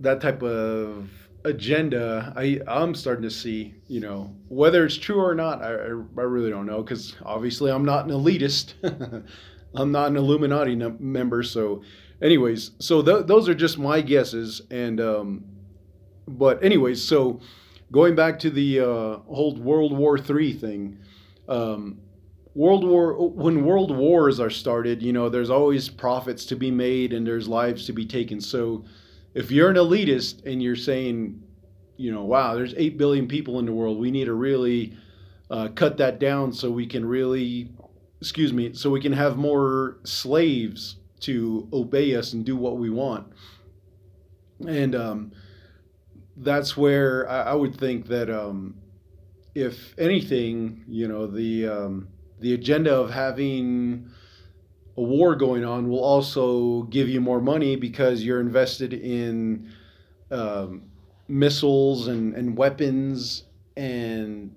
that 0.00 0.20
type 0.20 0.42
of 0.42 1.10
agenda. 1.44 2.32
I 2.36 2.60
I'm 2.66 2.94
starting 2.94 3.22
to 3.22 3.30
see. 3.30 3.74
You 3.86 4.00
know 4.00 4.34
whether 4.48 4.84
it's 4.84 4.96
true 4.96 5.20
or 5.20 5.34
not, 5.34 5.62
I 5.62 5.70
I 5.70 6.22
really 6.24 6.50
don't 6.50 6.66
know 6.66 6.82
because 6.82 7.16
obviously 7.24 7.70
I'm 7.70 7.84
not 7.84 8.04
an 8.04 8.10
elitist. 8.10 8.74
I'm 9.74 9.92
not 9.92 10.08
an 10.08 10.16
Illuminati 10.16 10.74
member. 10.76 11.42
So, 11.42 11.82
anyways, 12.22 12.72
so 12.78 13.02
th- 13.02 13.26
those 13.26 13.48
are 13.48 13.54
just 13.54 13.78
my 13.78 14.00
guesses, 14.00 14.62
and 14.70 15.00
um, 15.00 15.44
but 16.26 16.62
anyways, 16.64 17.02
so 17.02 17.40
going 17.92 18.14
back 18.14 18.38
to 18.40 18.50
the 18.50 18.80
uh, 18.80 19.18
World 19.26 19.92
War 19.92 20.18
III 20.18 20.52
thing, 20.52 20.98
um, 21.48 21.98
World 22.54 22.84
War 22.84 23.28
when 23.28 23.64
World 23.64 23.96
Wars 23.96 24.40
are 24.40 24.50
started, 24.50 25.02
you 25.02 25.12
know, 25.12 25.28
there's 25.28 25.50
always 25.50 25.88
profits 25.88 26.44
to 26.46 26.56
be 26.56 26.70
made 26.70 27.12
and 27.12 27.26
there's 27.26 27.46
lives 27.46 27.86
to 27.86 27.92
be 27.92 28.04
taken. 28.04 28.40
So 28.40 28.84
if 29.34 29.50
you're 29.50 29.70
an 29.70 29.76
elitist 29.76 30.44
and 30.44 30.62
you're 30.62 30.76
saying, 30.76 31.40
you 31.96 32.12
know, 32.12 32.24
wow, 32.24 32.54
there's 32.54 32.74
eight 32.76 32.98
billion 32.98 33.28
people 33.28 33.58
in 33.58 33.66
the 33.66 33.72
world, 33.72 33.98
we 33.98 34.10
need 34.10 34.24
to 34.24 34.34
really 34.34 34.96
uh, 35.50 35.68
cut 35.74 35.96
that 35.98 36.18
down 36.18 36.52
so 36.52 36.70
we 36.70 36.86
can 36.86 37.04
really, 37.04 37.70
excuse 38.20 38.52
me, 38.52 38.72
so 38.74 38.90
we 38.90 39.00
can 39.00 39.12
have 39.12 39.36
more 39.36 39.98
slaves 40.04 40.96
to 41.20 41.68
obey 41.72 42.14
us 42.16 42.32
and 42.32 42.44
do 42.44 42.56
what 42.56 42.78
we 42.78 42.90
want. 42.90 43.26
And 44.66 44.94
um, 44.94 45.32
that's 46.38 46.76
where 46.76 47.28
I, 47.28 47.42
I 47.42 47.54
would 47.54 47.76
think 47.76 48.06
that 48.08 48.30
um, 48.30 48.74
if 49.54 49.94
anything, 49.98 50.84
you 50.88 51.08
know, 51.08 51.26
the 51.26 51.68
um, 51.68 52.08
the 52.40 52.54
agenda 52.54 52.94
of 52.94 53.10
having 53.10 54.08
a 54.96 55.02
war 55.02 55.34
going 55.36 55.64
on 55.64 55.88
will 55.88 56.02
also 56.02 56.82
give 56.84 57.08
you 57.08 57.20
more 57.20 57.40
money 57.40 57.76
because 57.76 58.22
you're 58.22 58.40
invested 58.40 58.92
in 58.92 59.72
um, 60.30 60.82
missiles 61.28 62.08
and, 62.08 62.34
and 62.34 62.56
weapons 62.56 63.44
and 63.76 64.54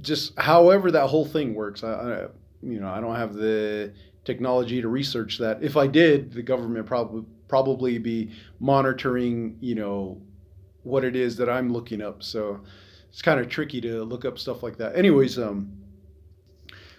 just 0.00 0.38
however 0.38 0.90
that 0.90 1.06
whole 1.06 1.24
thing 1.24 1.54
works. 1.54 1.84
I, 1.84 1.92
I, 1.92 2.26
you 2.62 2.80
know 2.80 2.88
I 2.88 3.00
don't 3.00 3.16
have 3.16 3.34
the 3.34 3.92
technology 4.24 4.80
to 4.80 4.88
research 4.88 5.38
that. 5.38 5.62
If 5.62 5.76
I 5.76 5.86
did, 5.86 6.32
the 6.32 6.42
government 6.42 6.86
probably 6.86 7.24
probably 7.48 7.98
be 7.98 8.30
monitoring 8.60 9.56
you 9.60 9.74
know 9.74 10.20
what 10.82 11.04
it 11.04 11.16
is 11.16 11.36
that 11.36 11.48
I'm 11.48 11.72
looking 11.72 12.00
up. 12.00 12.22
So 12.22 12.60
it's 13.10 13.22
kind 13.22 13.40
of 13.40 13.48
tricky 13.48 13.80
to 13.82 14.04
look 14.04 14.24
up 14.24 14.38
stuff 14.38 14.62
like 14.62 14.76
that. 14.78 14.96
Anyways, 14.96 15.38
um, 15.38 15.72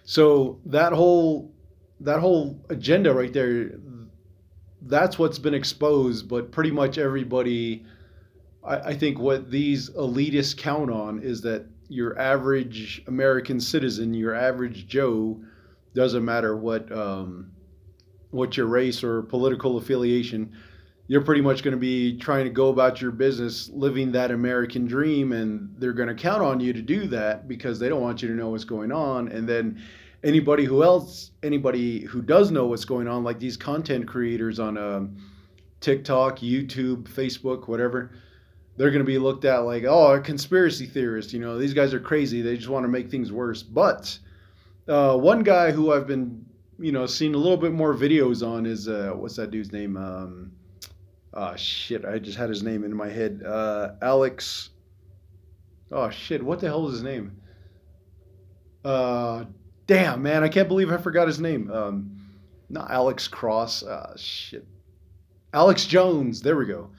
so 0.04 0.60
that 0.66 0.94
whole 0.94 1.52
that 2.00 2.20
whole 2.20 2.60
agenda 2.70 3.14
right 3.14 3.32
there, 3.32 3.72
that's 4.82 5.20
what's 5.20 5.40
been 5.40 5.54
exposed. 5.54 6.28
But 6.28 6.52
pretty 6.52 6.72
much 6.72 6.98
everybody, 6.98 7.86
I, 8.64 8.78
I 8.78 8.94
think, 8.96 9.20
what 9.20 9.52
these 9.52 9.90
elitists 9.92 10.58
count 10.58 10.92
on 10.92 11.22
is 11.22 11.42
that 11.42 11.66
your 11.88 12.18
average 12.18 13.04
American 13.08 13.60
citizen, 13.60 14.14
your 14.14 14.34
average 14.34 14.88
Joe, 14.88 15.40
doesn't 15.94 16.26
matter 16.26 16.56
what 16.56 16.92
um, 16.92 17.52
what 18.32 18.58
your 18.58 18.66
race 18.66 19.04
or 19.04 19.22
political 19.22 19.78
affiliation 19.78 20.54
you're 21.12 21.20
pretty 21.20 21.42
much 21.42 21.62
going 21.62 21.74
to 21.74 21.78
be 21.78 22.16
trying 22.16 22.46
to 22.46 22.50
go 22.50 22.70
about 22.70 23.02
your 23.02 23.12
business 23.12 23.68
living 23.74 24.14
that 24.14 24.32
American 24.32 24.86
dream, 24.86 25.34
and 25.34 25.70
they're 25.78 25.92
going 25.92 26.08
to 26.08 26.16
count 26.16 26.42
on 26.42 26.62
you 26.62 26.72
to 26.72 26.82
do 26.82 27.06
that 27.06 27.50
because 27.50 27.78
they 27.78 27.90
don't 27.90 28.00
want 28.00 28.22
you 28.22 28.30
to 28.30 28.34
know 28.34 28.48
what's 28.48 28.64
going 28.64 28.94
on. 28.94 29.28
And 29.28 29.46
then 29.46 29.84
anybody 30.24 30.64
who 30.64 30.84
else, 30.84 31.32
anybody 31.44 32.06
who 32.06 32.22
does 32.22 32.50
know 32.50 32.66
what's 32.66 32.86
going 32.86 33.10
on, 33.10 33.26
like 33.26 33.40
these 33.40 33.58
content 33.58 34.08
creators 34.08 34.58
on 34.58 34.78
um, 34.78 35.18
TikTok, 35.82 36.40
YouTube, 36.40 37.04
Facebook, 37.10 37.68
whatever, 37.68 38.12
they're 38.78 38.90
going 38.90 39.04
to 39.04 39.06
be 39.06 39.18
looked 39.18 39.44
at 39.44 39.58
like, 39.66 39.84
oh, 39.84 40.14
a 40.14 40.22
conspiracy 40.22 40.86
theorist. 40.86 41.34
You 41.34 41.42
know, 41.42 41.58
these 41.58 41.74
guys 41.74 41.94
are 41.94 42.00
crazy. 42.00 42.42
They 42.42 42.56
just 42.56 42.70
want 42.70 42.86
to 42.86 42.90
make 42.90 43.12
things 43.12 43.34
worse. 43.34 43.64
But 43.64 44.18
uh, 44.88 45.18
one 45.18 45.44
guy 45.44 45.72
who 45.72 45.92
I've 45.92 46.08
been, 46.08 46.46
you 46.80 46.94
know, 46.94 47.06
seeing 47.06 47.36
a 47.36 47.38
little 47.38 47.58
bit 47.58 47.74
more 47.74 47.94
videos 47.94 48.48
on 48.48 48.66
is 48.66 48.88
uh, 48.88 49.12
what's 49.14 49.36
that 49.36 49.52
dude's 49.52 49.74
name? 49.74 49.98
Um, 49.98 50.54
oh 51.34 51.56
shit, 51.56 52.06
I 52.06 52.20
just 52.20 52.38
had 52.38 52.50
his 52.50 52.64
name 52.64 52.84
in 52.84 52.96
my 52.96 53.10
head. 53.10 53.44
Uh, 53.46 53.94
Alex. 54.02 54.70
Oh 55.92 56.10
shit, 56.10 56.44
what 56.44 56.60
the 56.60 56.68
hell 56.68 56.88
is 56.88 56.94
his 56.94 57.04
name? 57.04 57.42
Uh, 58.84 59.46
damn 59.88 60.22
man, 60.22 60.44
I 60.44 60.50
can't 60.50 60.68
believe 60.68 60.92
I 60.92 60.98
forgot 60.98 61.28
his 61.28 61.40
name. 61.40 61.70
Um, 61.72 62.22
not 62.70 62.90
Alex 62.90 63.28
Cross. 63.28 63.84
Uh, 63.84 64.14
shit. 64.16 64.66
Alex 65.54 65.86
Jones. 65.86 66.42
There 66.42 66.56
we 66.56 66.66
go. 66.66 66.90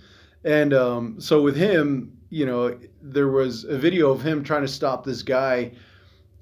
And 0.45 0.75
um, 0.75 1.21
so 1.21 1.41
with 1.41 1.57
him, 1.57 2.17
you 2.31 2.47
know, 2.47 2.79
there 3.01 3.29
was 3.29 3.65
a 3.65 3.79
video 3.79 4.11
of 4.11 4.23
him 4.23 4.45
trying 4.45 4.63
to 4.63 4.69
stop 4.69 5.05
this 5.05 5.23
guy 5.23 5.73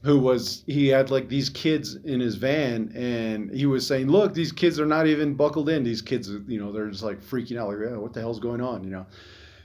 who 0.03 0.19
was 0.19 0.65
he 0.67 0.89
had 0.89 1.11
like 1.11 1.29
these 1.29 1.51
kids 1.51 1.97
in 2.05 2.21
his 2.21 2.37
van 2.37 2.91
and 2.95 3.51
he 3.51 3.67
was 3.67 3.87
saying 3.87 4.09
look 4.09 4.33
these 4.33 4.53
kids 4.53 4.81
are 4.81 4.87
not 4.87 5.07
even 5.07 5.35
buckled 5.35 5.69
in. 5.69 5.85
These 5.85 6.03
kids 6.03 6.31
you 6.47 6.59
know 6.59 6.73
they're 6.73 6.89
just 6.89 7.03
like 7.03 7.21
freaking 7.21 7.59
out 7.59 7.69
like 7.69 8.01
what 8.01 8.13
the 8.13 8.21
hell's 8.21 8.41
going 8.41 8.61
on? 8.61 8.83
You 8.85 8.91
know? 8.91 9.07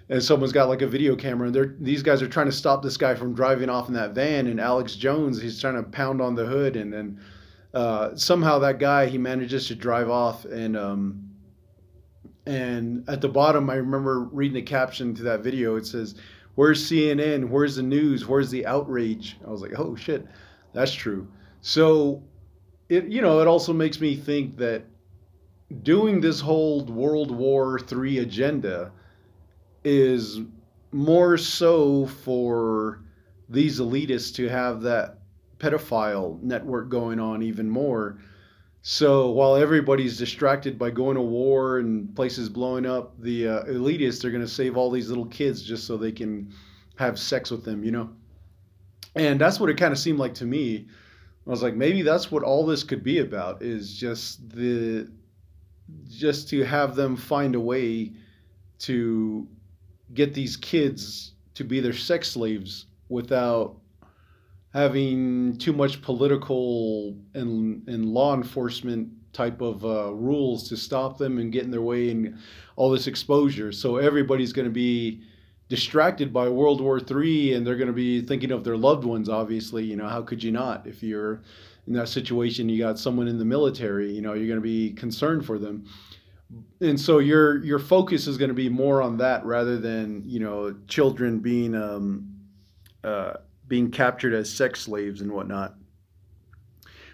And 0.08 0.22
someone's 0.22 0.52
got 0.52 0.70
like 0.70 0.82
a 0.82 0.88
video 0.88 1.16
camera 1.16 1.48
and 1.48 1.56
they're 1.56 1.76
these 1.80 2.04
guys 2.04 2.22
are 2.22 2.28
trying 2.28 2.48
to 2.48 2.52
stop 2.52 2.84
this 2.84 2.98
guy 2.98 3.16
from 3.16 3.34
driving 3.34 3.70
off 3.70 3.88
in 3.88 3.94
that 3.96 4.14
van 4.14 4.48
and 4.48 4.60
alex 4.60 4.96
jones 4.96 5.42
he's 5.42 5.60
trying 5.60 5.76
to 5.76 5.84
pound 5.84 6.22
on 6.22 6.36
the 6.36 6.46
hood 6.46 6.76
and 6.76 6.94
then 6.94 7.20
uh, 7.74 8.16
somehow 8.16 8.60
that 8.60 8.80
guy 8.80 9.08
he 9.08 9.18
manages 9.18 9.68
to 9.68 9.76
drive 9.76 10.10
off 10.10 10.46
and 10.46 10.78
um, 10.78 11.28
and 12.46 13.04
at 13.10 13.20
the 13.20 13.28
bottom 13.28 13.70
i 13.70 13.76
remember 13.76 14.20
reading 14.26 14.56
the 14.56 14.62
caption 14.62 15.16
to 15.16 15.24
that 15.24 15.40
video. 15.40 15.76
It 15.76 15.88
says 15.88 16.16
Where's 16.56 16.90
CNN? 16.90 17.50
Where's 17.50 17.76
the 17.76 17.84
news? 17.84 18.28
Where's 18.28 18.50
the 18.50 18.66
outrage? 18.66 19.38
I 19.46 19.50
was 19.50 19.62
like, 19.62 19.78
oh 19.78 19.96
shit, 19.96 20.26
that's 20.74 20.94
true. 20.94 21.28
So 21.62 22.24
it 22.90 23.06
you 23.08 23.22
know 23.22 23.40
it 23.40 23.48
also 23.48 23.74
makes 23.74 24.00
me 24.00 24.16
think 24.16 24.58
that 24.58 24.84
doing 25.84 26.22
this 26.22 26.40
whole 26.40 26.86
World 26.86 27.32
War 27.32 27.80
III 27.92 28.20
agenda 28.20 28.92
is 29.84 30.40
more 30.92 31.38
so 31.38 32.06
for 32.06 33.02
these 33.50 33.80
elitists 33.80 34.34
to 34.36 34.48
have 34.48 34.82
that 34.82 35.20
pedophile 35.60 36.42
network 36.42 36.90
going 36.90 37.20
on 37.20 37.42
even 37.42 37.70
more 37.70 38.18
so 38.88 39.32
while 39.32 39.56
everybody's 39.56 40.16
distracted 40.16 40.78
by 40.78 40.92
going 40.92 41.16
to 41.16 41.22
war 41.22 41.80
and 41.80 42.16
places 42.16 42.50
blowing 42.50 42.86
up, 42.86 43.20
the 43.20 43.48
uh, 43.48 43.64
elitists 43.64 44.24
are 44.24 44.30
going 44.30 44.44
to 44.44 44.48
save 44.48 44.78
all 44.78 44.92
these 44.92 45.10
little 45.10 45.26
kids 45.26 45.64
just 45.64 45.88
so 45.88 45.98
they 45.98 46.12
can 46.12 46.54
have 46.96 47.18
sex 47.18 47.50
with 47.50 47.66
them, 47.66 47.84
you 47.84 47.90
know? 47.90 48.12
And 49.16 49.42
that's 49.42 49.60
what 49.60 49.72
it 49.72 49.78
kind 49.78 49.92
of 49.92 49.98
seemed 49.98 50.20
like 50.20 50.36
to 50.36 50.46
me. 50.46 50.86
I 51.48 51.50
was 51.50 51.64
like, 51.64 51.74
maybe 51.74 52.04
that's 52.04 52.30
what 52.32 52.44
all 52.44 52.64
this 52.64 52.84
could 52.84 53.04
be 53.04 53.18
about 53.18 53.64
is 53.64 53.98
just 53.98 54.48
the 54.52 55.12
just 56.08 56.48
to 56.50 56.64
have 56.64 56.96
them 56.96 57.18
find 57.18 57.56
a 57.56 57.60
way 57.60 58.14
to 58.82 59.48
get 60.14 60.36
these 60.36 60.58
kids 60.58 61.34
to 61.56 61.64
be 61.64 61.80
their 61.80 61.92
sex 61.92 62.34
slaves 62.34 62.86
without 63.10 63.78
having 64.76 65.58
too 65.58 65.72
much 65.72 66.02
political 66.02 67.16
and, 67.34 67.88
and 67.88 68.06
law 68.06 68.36
enforcement 68.36 69.08
type 69.32 69.62
of 69.62 69.86
uh, 69.86 70.12
rules 70.14 70.68
to 70.68 70.76
stop 70.76 71.18
them 71.18 71.38
and 71.38 71.54
get 71.54 71.64
in 71.64 71.72
their 71.72 71.82
way 71.82 72.12
and 72.12 72.38
all 72.76 72.90
this 72.90 73.08
exposure. 73.08 73.72
So 73.72 73.96
everybody's 73.96 74.52
going 74.52 74.68
to 74.68 74.74
be 74.74 75.22
distracted 75.70 76.34
by 76.34 76.50
World 76.50 76.82
War 76.82 77.00
III 77.00 77.54
and 77.54 77.66
they're 77.66 77.78
going 77.78 77.88
to 77.88 77.94
be 77.94 78.20
thinking 78.20 78.52
of 78.52 78.66
their 78.66 78.76
loved 78.76 79.06
ones, 79.06 79.30
obviously. 79.30 79.86
You 79.86 79.96
know, 79.96 80.10
how 80.10 80.22
could 80.22 80.44
you 80.44 80.52
not? 80.52 80.86
If 80.86 81.02
you're 81.02 81.42
in 81.88 81.94
that 81.94 82.10
situation, 82.10 82.68
you 82.68 82.78
got 82.78 83.00
someone 83.00 83.30
in 83.30 83.40
the 83.40 83.46
military, 83.46 84.12
you 84.12 84.22
know, 84.22 84.34
you're 84.34 84.48
going 84.48 84.60
to 84.60 84.62
be 84.62 84.92
concerned 84.92 85.46
for 85.46 85.58
them. 85.58 85.86
And 86.82 87.00
so 87.00 87.20
your 87.20 87.64
your 87.64 87.80
focus 87.80 88.28
is 88.28 88.38
going 88.38 88.50
to 88.50 88.56
be 88.56 88.68
more 88.70 89.02
on 89.02 89.18
that 89.18 89.46
rather 89.46 89.78
than 89.78 90.22
you 90.26 90.40
know 90.40 90.76
children 90.88 91.40
being 91.40 91.74
um, 91.74 92.30
uh, 93.04 93.36
being 93.68 93.92
captured 93.92 94.34
as 94.34 94.52
sex 94.52 94.82
slaves 94.82 95.22
and 95.22 95.32
whatnot 95.32 95.76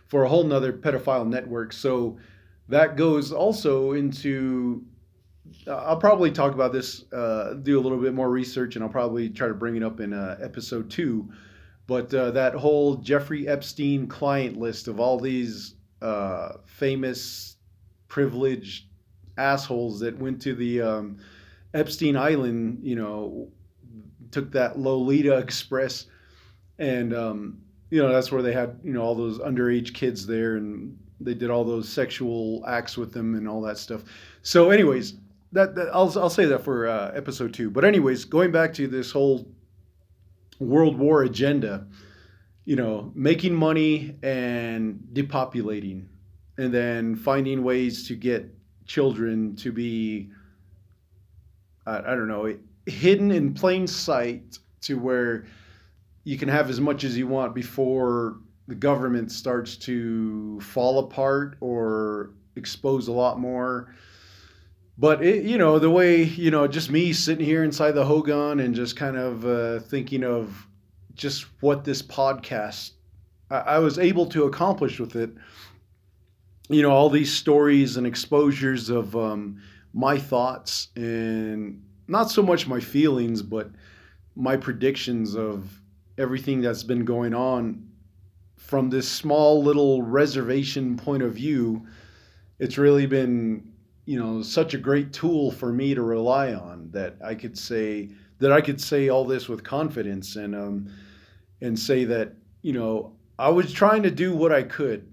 for 0.07 0.23
a 0.23 0.29
whole 0.29 0.43
nother 0.43 0.73
pedophile 0.73 1.27
network. 1.27 1.71
So 1.71 2.17
that 2.67 2.97
goes 2.97 3.31
also 3.31 3.93
into 3.93 4.85
I'll 5.67 5.97
probably 5.97 6.31
talk 6.31 6.53
about 6.53 6.71
this, 6.71 7.11
uh, 7.11 7.55
do 7.55 7.79
a 7.79 7.81
little 7.81 7.97
bit 7.97 8.13
more 8.13 8.29
research, 8.29 8.75
and 8.75 8.83
I'll 8.83 8.91
probably 8.91 9.29
try 9.29 9.47
to 9.47 9.53
bring 9.53 9.75
it 9.75 9.83
up 9.83 9.99
in 9.99 10.13
uh, 10.13 10.37
episode 10.41 10.89
two. 10.89 11.29
But 11.87 12.13
uh, 12.13 12.31
that 12.31 12.53
whole 12.53 12.95
Jeffrey 12.95 13.47
Epstein 13.47 14.07
client 14.07 14.57
list 14.57 14.87
of 14.87 14.99
all 14.99 15.19
these 15.19 15.75
uh, 16.01 16.53
famous, 16.65 17.57
privileged 18.07 18.85
assholes 19.37 19.99
that 19.99 20.17
went 20.17 20.41
to 20.43 20.55
the 20.55 20.81
um, 20.81 21.17
Epstein 21.73 22.15
Island, 22.15 22.79
you 22.83 22.95
know, 22.95 23.49
took 24.31 24.51
that 24.53 24.79
Lolita 24.79 25.37
Express, 25.37 26.05
and 26.81 27.13
um, 27.13 27.61
you 27.91 28.01
know 28.01 28.11
that's 28.11 28.31
where 28.31 28.41
they 28.41 28.51
had 28.51 28.79
you 28.83 28.91
know 28.91 29.01
all 29.01 29.15
those 29.15 29.37
underage 29.39 29.93
kids 29.93 30.25
there, 30.25 30.57
and 30.57 30.97
they 31.21 31.35
did 31.35 31.49
all 31.49 31.63
those 31.63 31.87
sexual 31.87 32.65
acts 32.67 32.97
with 32.97 33.13
them 33.13 33.35
and 33.35 33.47
all 33.47 33.61
that 33.61 33.77
stuff. 33.77 34.03
So, 34.41 34.71
anyways, 34.71 35.13
that, 35.53 35.75
that 35.75 35.89
I'll 35.93 36.11
I'll 36.19 36.29
say 36.29 36.45
that 36.45 36.63
for 36.63 36.87
uh, 36.87 37.11
episode 37.15 37.53
two. 37.53 37.69
But 37.69 37.85
anyways, 37.85 38.25
going 38.25 38.51
back 38.51 38.73
to 38.73 38.87
this 38.87 39.11
whole 39.11 39.47
World 40.59 40.97
War 40.97 41.23
agenda, 41.23 41.85
you 42.65 42.75
know, 42.75 43.11
making 43.13 43.53
money 43.53 44.15
and 44.23 44.99
depopulating, 45.13 46.07
and 46.57 46.73
then 46.73 47.15
finding 47.15 47.63
ways 47.63 48.07
to 48.07 48.15
get 48.15 48.49
children 48.87 49.55
to 49.57 49.71
be, 49.71 50.31
I, 51.85 51.99
I 51.99 52.15
don't 52.15 52.27
know, 52.27 52.57
hidden 52.87 53.31
in 53.31 53.53
plain 53.53 53.85
sight 53.85 54.57
to 54.81 54.97
where 54.97 55.45
you 56.23 56.37
can 56.37 56.49
have 56.49 56.69
as 56.69 56.79
much 56.79 57.03
as 57.03 57.17
you 57.17 57.27
want 57.27 57.55
before 57.55 58.37
the 58.67 58.75
government 58.75 59.31
starts 59.31 59.75
to 59.75 60.59
fall 60.61 60.99
apart 60.99 61.57
or 61.59 62.31
expose 62.55 63.07
a 63.07 63.11
lot 63.11 63.39
more. 63.39 63.93
But 64.97 65.23
it, 65.23 65.45
you 65.45 65.57
know 65.57 65.79
the 65.79 65.89
way 65.89 66.23
you 66.23 66.51
know 66.51 66.67
just 66.67 66.91
me 66.91 67.11
sitting 67.13 67.43
here 67.43 67.63
inside 67.63 67.93
the 67.93 68.05
hogan 68.05 68.59
and 68.59 68.75
just 68.75 68.95
kind 68.95 69.17
of 69.17 69.45
uh, 69.45 69.79
thinking 69.79 70.23
of 70.23 70.67
just 71.15 71.45
what 71.61 71.83
this 71.83 72.01
podcast 72.01 72.91
I, 73.49 73.57
I, 73.57 73.79
was 73.79 73.97
able 73.97 74.27
to 74.27 74.43
accomplish 74.43 74.99
with 74.99 75.15
it. 75.15 75.31
You 76.69 76.83
know 76.83 76.91
all 76.91 77.09
these 77.09 77.33
stories 77.33 77.97
and 77.97 78.05
exposures 78.05 78.89
of 78.89 79.15
um, 79.15 79.61
my 79.93 80.17
thoughts 80.19 80.89
and 80.95 81.83
not 82.07 82.29
so 82.29 82.43
much 82.43 82.67
my 82.67 82.79
feelings 82.79 83.41
but 83.41 83.71
my 84.35 84.55
predictions 84.55 85.35
of 85.35 85.80
everything 86.21 86.61
that's 86.61 86.83
been 86.83 87.03
going 87.03 87.33
on 87.33 87.87
from 88.57 88.89
this 88.89 89.09
small 89.09 89.61
little 89.61 90.01
reservation 90.01 90.95
point 90.95 91.23
of 91.23 91.33
view 91.33 91.85
it's 92.59 92.77
really 92.77 93.07
been 93.07 93.67
you 94.05 94.19
know 94.19 94.41
such 94.41 94.73
a 94.73 94.77
great 94.77 95.11
tool 95.11 95.51
for 95.51 95.73
me 95.73 95.93
to 95.93 96.01
rely 96.01 96.53
on 96.53 96.89
that 96.91 97.15
I 97.23 97.35
could 97.35 97.57
say 97.57 98.09
that 98.39 98.51
I 98.51 98.61
could 98.61 98.79
say 98.79 99.09
all 99.09 99.25
this 99.25 99.47
with 99.47 99.63
confidence 99.63 100.35
and 100.35 100.55
um, 100.55 100.93
and 101.61 101.77
say 101.77 102.05
that 102.05 102.33
you 102.61 102.73
know 102.73 103.13
I 103.37 103.49
was 103.49 103.73
trying 103.73 104.03
to 104.03 104.11
do 104.11 104.35
what 104.35 104.51
I 104.51 104.63
could 104.63 105.11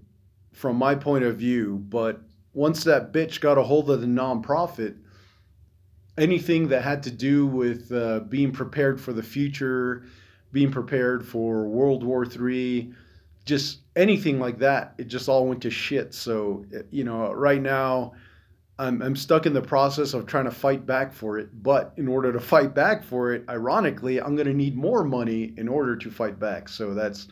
from 0.51 0.75
my 0.75 0.93
point 0.93 1.23
of 1.23 1.37
view, 1.37 1.77
but 1.89 2.21
once 2.53 2.83
that 2.83 3.13
bitch 3.13 3.39
got 3.39 3.57
a 3.57 3.63
hold 3.63 3.89
of 3.89 4.01
the 4.01 4.07
nonprofit, 4.07 4.97
anything 6.17 6.67
that 6.67 6.83
had 6.83 7.01
to 7.03 7.11
do 7.11 7.47
with 7.47 7.91
uh, 7.91 8.19
being 8.21 8.51
prepared 8.51 8.99
for 8.99 9.13
the 9.13 9.23
future, 9.23 10.03
being 10.51 10.71
prepared 10.71 11.25
for 11.25 11.67
World 11.67 12.03
War 12.03 12.25
III, 12.25 12.93
just 13.45 13.79
anything 13.95 14.39
like 14.39 14.59
that, 14.59 14.95
it 14.97 15.07
just 15.07 15.29
all 15.29 15.47
went 15.47 15.61
to 15.61 15.69
shit. 15.69 16.13
So 16.13 16.65
you 16.91 17.03
know, 17.03 17.31
right 17.31 17.61
now 17.61 18.13
I'm, 18.79 19.01
I'm 19.01 19.15
stuck 19.17 19.45
in 19.45 19.53
the 19.53 19.61
process 19.61 20.13
of 20.13 20.25
trying 20.25 20.45
to 20.45 20.51
fight 20.51 20.85
back 20.85 21.11
for 21.11 21.37
it. 21.37 21.49
But 21.61 21.93
in 21.97 22.07
order 22.07 22.31
to 22.31 22.39
fight 22.53 22.73
back 22.73 23.03
for 23.03 23.33
it, 23.33 23.43
ironically, 23.49 24.19
I'm 24.21 24.35
going 24.35 24.47
to 24.47 24.53
need 24.53 24.75
more 24.75 25.03
money 25.03 25.53
in 25.57 25.67
order 25.67 25.97
to 25.97 26.09
fight 26.09 26.39
back. 26.39 26.69
So 26.69 26.93
that's, 26.93 27.27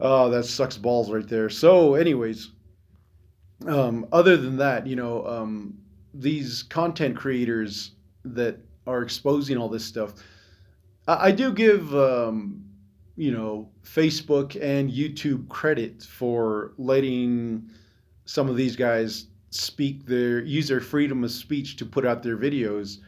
oh, 0.00 0.28
that 0.30 0.44
sucks 0.44 0.76
balls 0.76 1.10
right 1.10 1.26
there. 1.26 1.48
So, 1.48 1.94
anyways, 1.94 2.50
um, 3.66 4.06
other 4.12 4.36
than 4.36 4.56
that, 4.56 4.86
you 4.86 4.96
know, 4.96 5.24
um, 5.26 5.78
these 6.12 6.64
content 6.64 7.16
creators 7.16 7.92
that 8.24 8.58
are 8.86 9.02
exposing 9.02 9.56
all 9.56 9.68
this 9.68 9.84
stuff, 9.84 10.14
I, 11.08 11.32
do 11.32 11.52
give, 11.52 11.94
um, 11.94 12.64
you 13.16 13.30
know, 13.30 13.70
Facebook 13.82 14.60
and 14.60 14.90
YouTube 14.90 15.48
credit 15.48 16.02
for 16.02 16.74
letting 16.76 17.70
some 18.26 18.48
of 18.48 18.56
these 18.56 18.76
guys 18.76 19.26
speak 19.50 20.04
their 20.04 20.40
use 20.42 20.68
their 20.68 20.80
freedom 20.80 21.24
of 21.24 21.30
speech 21.30 21.76
to 21.76 21.86
put 21.86 22.04
out 22.04 22.22
their 22.22 22.36
videos 22.36 22.98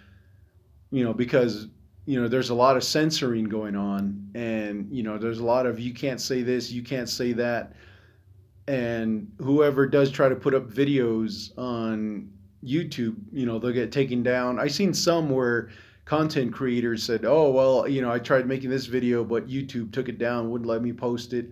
you 0.91 1.05
know 1.05 1.13
because 1.13 1.69
you 2.07 2.21
know 2.21 2.29
there's 2.29 2.51
a 2.51 2.55
lot 2.55 2.77
of 2.77 2.83
censoring 2.83 3.45
going 3.45 3.77
on 3.77 4.31
and 4.35 4.89
you 4.91 5.03
know 5.03 5.19
there's 5.19 5.39
a 5.39 5.45
lot 5.45 5.67
of 5.67 5.79
you 5.79 5.93
can't 5.93 6.21
say 6.21 6.43
this 6.43 6.71
you 6.71 6.83
can't 6.83 7.09
say 7.09 7.33
that 7.33 7.75
and 8.69 9.31
whoever 9.39 9.87
does 9.87 10.11
try 10.11 10.29
to 10.29 10.35
put 10.37 10.55
up 10.55 10.71
videos 10.71 11.57
on 11.59 12.31
YouTube 12.65 13.17
you 13.33 13.47
know 13.47 13.59
they'll 13.59 13.73
get 13.73 13.91
taken 13.91 14.23
down. 14.23 14.59
I've 14.59 14.73
seen 14.73 14.93
some 14.95 15.31
where 15.31 15.71
content 16.11 16.53
creators 16.53 17.03
said 17.05 17.25
oh 17.25 17.51
well 17.51 17.87
you 17.87 18.03
know 18.03 18.11
I 18.11 18.19
tried 18.19 18.47
making 18.47 18.71
this 18.71 18.87
video 18.87 19.23
but 19.23 19.47
YouTube 19.47 19.93
took 19.93 20.09
it 20.09 20.19
down 20.19 20.51
wouldn't 20.51 20.69
let 20.69 20.83
me 20.83 20.93
post 20.93 21.33
it 21.33 21.51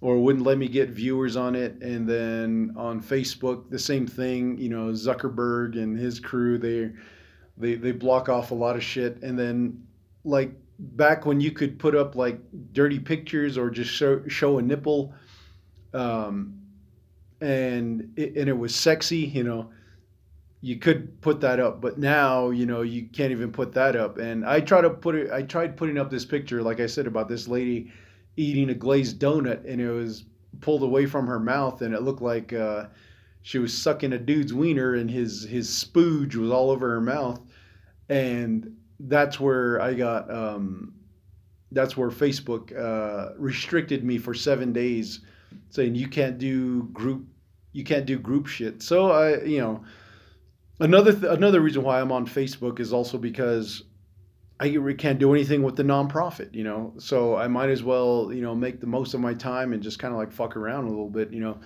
or 0.00 0.18
wouldn't 0.22 0.44
let 0.44 0.58
me 0.58 0.68
get 0.68 0.90
viewers 0.90 1.36
on 1.36 1.54
it. 1.54 1.80
And 1.82 2.08
then 2.08 2.72
on 2.76 3.02
Facebook, 3.02 3.68
the 3.70 3.78
same 3.78 4.06
thing. 4.06 4.56
You 4.58 4.68
know, 4.68 4.86
Zuckerberg 4.92 5.80
and 5.80 5.98
his 5.98 6.20
crew 6.20 6.58
they 6.58 6.90
they 7.56 7.74
they 7.74 7.92
block 7.92 8.28
off 8.28 8.50
a 8.50 8.54
lot 8.54 8.76
of 8.76 8.82
shit. 8.82 9.22
And 9.22 9.38
then 9.38 9.86
like 10.24 10.52
back 10.78 11.26
when 11.26 11.40
you 11.40 11.50
could 11.50 11.78
put 11.78 11.96
up 11.96 12.14
like 12.14 12.40
dirty 12.72 12.98
pictures 12.98 13.58
or 13.58 13.70
just 13.70 13.90
show 13.90 14.26
show 14.28 14.58
a 14.58 14.62
nipple, 14.62 15.14
um, 15.94 16.60
and 17.40 18.12
it, 18.16 18.36
and 18.36 18.48
it 18.48 18.56
was 18.56 18.74
sexy. 18.74 19.18
You 19.18 19.44
know. 19.44 19.70
You 20.60 20.76
could 20.76 21.20
put 21.20 21.40
that 21.42 21.60
up, 21.60 21.80
but 21.80 21.98
now 21.98 22.50
you 22.50 22.66
know 22.66 22.82
you 22.82 23.08
can't 23.12 23.30
even 23.30 23.52
put 23.52 23.72
that 23.74 23.94
up. 23.94 24.18
And 24.18 24.44
I 24.44 24.60
try 24.60 24.80
to 24.80 24.90
put 24.90 25.14
it. 25.14 25.30
I 25.30 25.42
tried 25.42 25.76
putting 25.76 25.98
up 25.98 26.10
this 26.10 26.24
picture, 26.24 26.62
like 26.62 26.80
I 26.80 26.86
said 26.86 27.06
about 27.06 27.28
this 27.28 27.46
lady 27.46 27.92
eating 28.38 28.70
a 28.70 28.74
glazed 28.74 29.18
donut 29.18 29.64
and 29.68 29.80
it 29.80 29.90
was 29.90 30.24
pulled 30.60 30.84
away 30.84 31.06
from 31.06 31.26
her 31.26 31.40
mouth 31.40 31.82
and 31.82 31.92
it 31.92 32.02
looked 32.02 32.22
like 32.22 32.52
uh, 32.52 32.86
she 33.42 33.58
was 33.58 33.76
sucking 33.76 34.12
a 34.12 34.18
dude's 34.18 34.54
wiener 34.54 34.94
and 34.94 35.10
his 35.10 35.42
his 35.42 35.68
spooge 35.68 36.36
was 36.36 36.50
all 36.50 36.70
over 36.70 36.88
her 36.88 37.00
mouth 37.00 37.40
and 38.08 38.74
that's 39.00 39.40
where 39.40 39.80
I 39.80 39.92
got 39.94 40.32
um, 40.32 40.94
that's 41.72 41.96
where 41.96 42.10
Facebook 42.10 42.76
uh, 42.78 43.34
restricted 43.36 44.04
me 44.04 44.18
for 44.18 44.34
seven 44.34 44.72
days 44.72 45.20
saying 45.70 45.96
you 45.96 46.08
can't 46.08 46.38
do 46.38 46.84
group 46.92 47.26
you 47.72 47.82
can't 47.82 48.06
do 48.06 48.20
group 48.20 48.46
shit 48.46 48.82
so 48.82 49.10
I 49.10 49.42
you 49.42 49.58
know 49.58 49.84
another 50.80 51.12
th- 51.12 51.32
another 51.32 51.60
reason 51.60 51.82
why 51.82 52.00
I'm 52.00 52.12
on 52.12 52.26
Facebook 52.26 52.80
is 52.80 52.92
also 52.92 53.18
because 53.18 53.84
I 54.60 54.76
can't 54.98 55.18
do 55.18 55.32
anything 55.32 55.62
with 55.62 55.76
the 55.76 55.84
nonprofit, 55.84 56.54
you 56.54 56.64
know. 56.64 56.94
So 56.98 57.36
I 57.36 57.46
might 57.46 57.70
as 57.70 57.82
well, 57.82 58.32
you 58.32 58.42
know, 58.42 58.54
make 58.54 58.80
the 58.80 58.86
most 58.86 59.14
of 59.14 59.20
my 59.20 59.34
time 59.34 59.72
and 59.72 59.82
just 59.82 59.98
kind 59.98 60.12
of 60.12 60.18
like 60.18 60.32
fuck 60.32 60.56
around 60.56 60.84
a 60.84 60.88
little 60.88 61.10
bit, 61.10 61.32
you 61.32 61.40
know. 61.40 61.60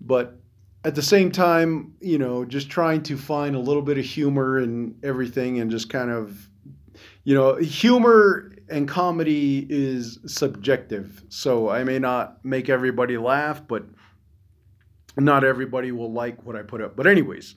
But 0.00 0.36
at 0.84 0.94
the 0.94 1.02
same 1.02 1.30
time, 1.30 1.94
you 2.00 2.18
know, 2.18 2.44
just 2.44 2.68
trying 2.68 3.02
to 3.04 3.16
find 3.16 3.54
a 3.54 3.58
little 3.58 3.82
bit 3.82 3.98
of 3.98 4.04
humor 4.04 4.58
and 4.58 4.96
everything 5.04 5.60
and 5.60 5.70
just 5.70 5.88
kind 5.88 6.10
of, 6.10 6.48
you 7.22 7.34
know, 7.34 7.54
humor 7.56 8.52
and 8.68 8.88
comedy 8.88 9.66
is 9.70 10.18
subjective. 10.26 11.22
So 11.28 11.68
I 11.68 11.84
may 11.84 11.98
not 11.98 12.44
make 12.44 12.68
everybody 12.68 13.16
laugh, 13.16 13.66
but 13.66 13.84
not 15.16 15.44
everybody 15.44 15.92
will 15.92 16.12
like 16.12 16.44
what 16.44 16.56
I 16.56 16.62
put 16.62 16.80
up. 16.80 16.96
But 16.96 17.06
anyways, 17.06 17.54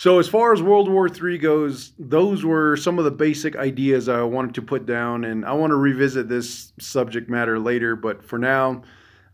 so, 0.00 0.18
as 0.18 0.28
far 0.28 0.54
as 0.54 0.62
World 0.62 0.88
War 0.88 1.08
III 1.08 1.36
goes, 1.36 1.92
those 1.98 2.42
were 2.42 2.74
some 2.74 2.98
of 2.98 3.04
the 3.04 3.10
basic 3.10 3.54
ideas 3.54 4.08
I 4.08 4.22
wanted 4.22 4.54
to 4.54 4.62
put 4.62 4.86
down, 4.86 5.26
and 5.26 5.44
I 5.44 5.52
want 5.52 5.72
to 5.72 5.76
revisit 5.76 6.26
this 6.26 6.72
subject 6.80 7.28
matter 7.28 7.58
later. 7.58 7.96
But 7.96 8.24
for 8.24 8.38
now, 8.38 8.80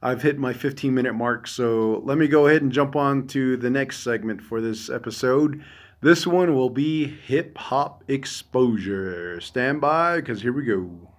I've 0.03 0.23
hit 0.23 0.41
my 0.41 0.53
15 0.53 0.93
minute 0.93 1.13
mark, 1.13 1.47
so 1.47 2.03
let 2.05 2.19
me 2.19 2.27
go 2.27 2.49
ahead 2.49 2.63
and 2.63 2.73
jump 2.73 2.97
on 2.97 3.29
to 3.29 3.57
the 3.57 3.71
next 3.71 4.01
segment 4.01 4.43
for 4.43 4.61
this 4.61 4.91
episode. 4.91 5.63
This 6.01 6.27
one 6.27 6.53
will 6.53 6.71
be 6.71 7.07
hip 7.07 7.57
hop 7.57 8.03
exposure. 8.09 9.41
Stand 9.41 9.81
by, 9.81 10.17
because 10.17 10.43
here 10.43 10.53
we 10.53 10.65
go. 10.65 11.13